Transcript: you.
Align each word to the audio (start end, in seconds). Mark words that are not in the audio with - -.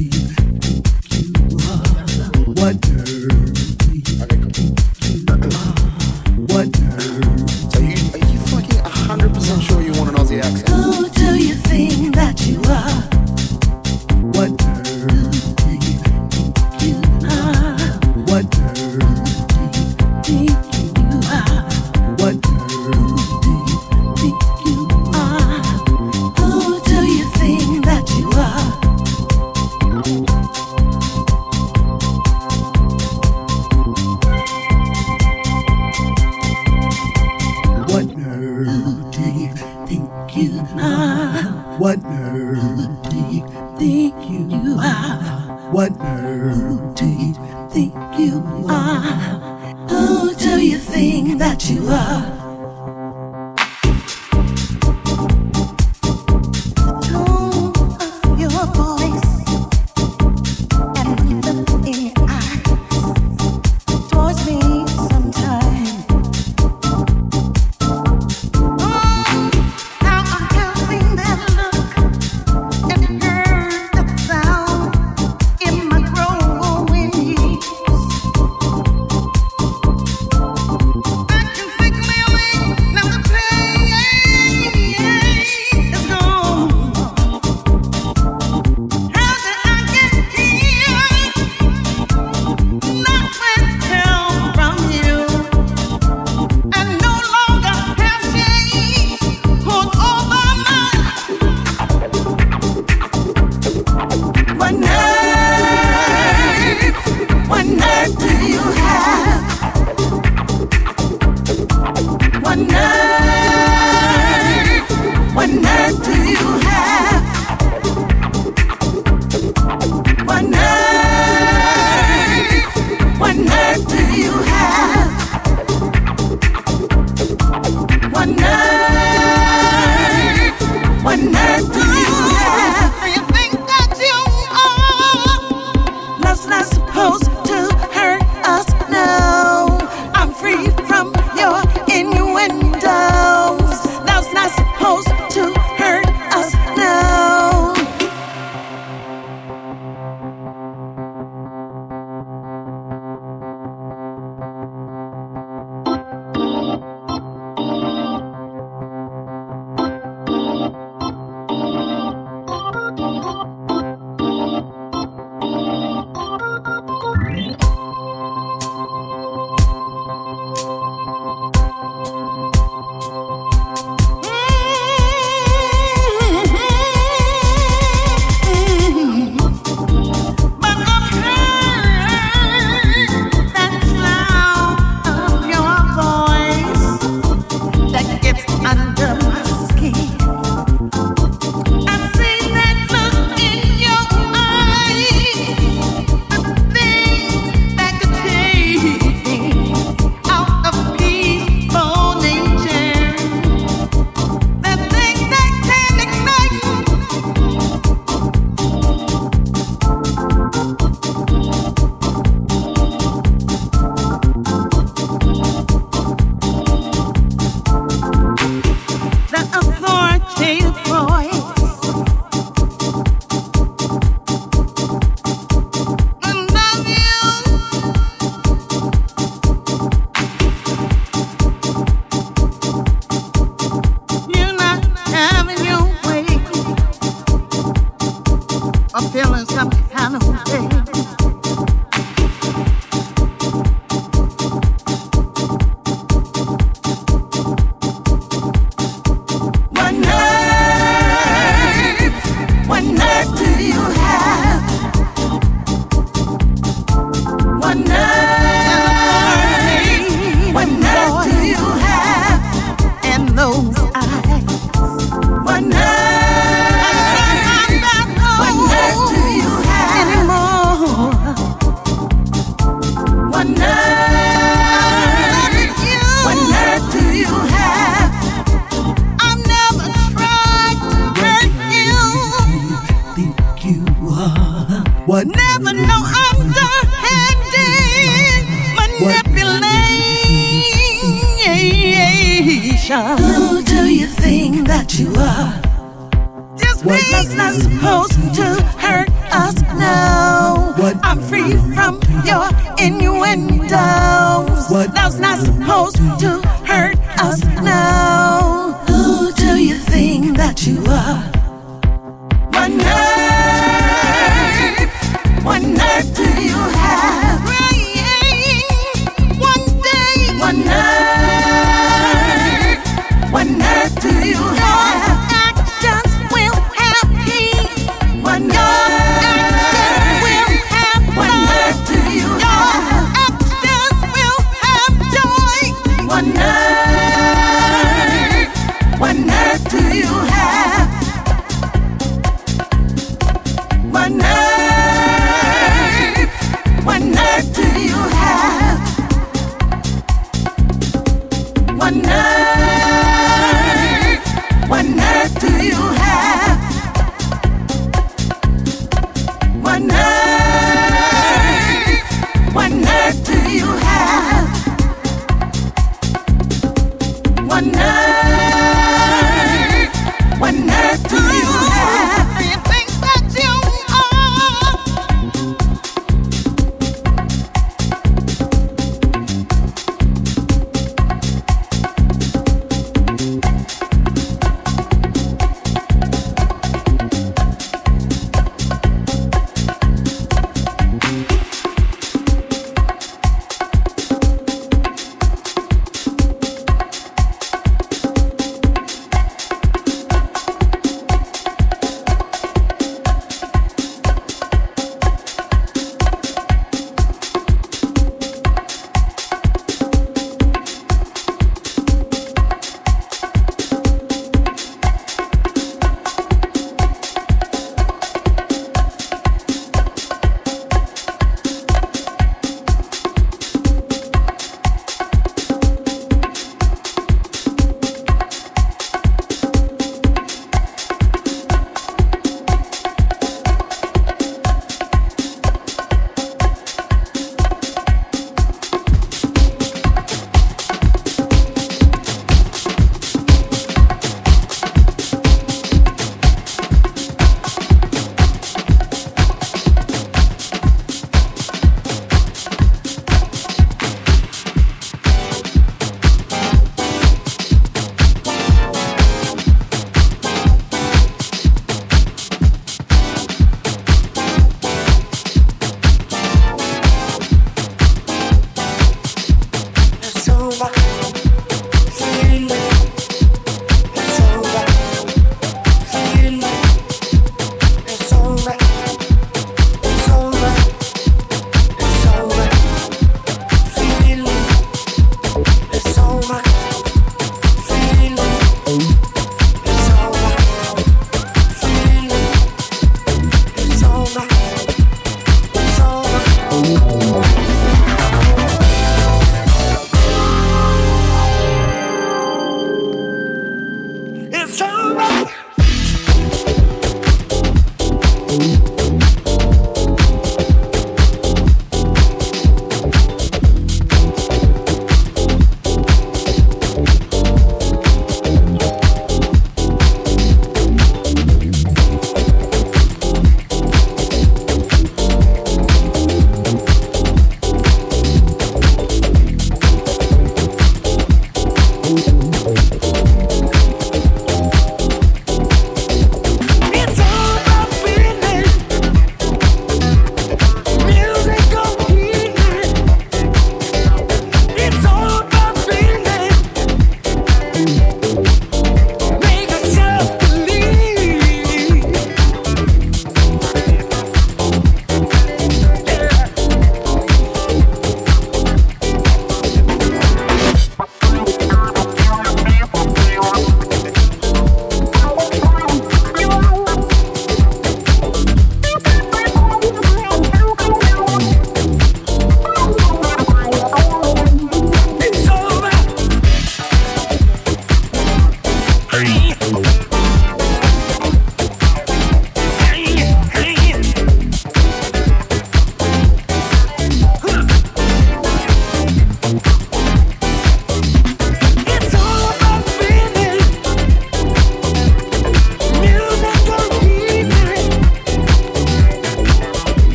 you. 0.00 0.17